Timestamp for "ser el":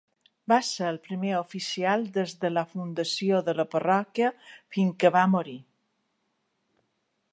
0.67-0.95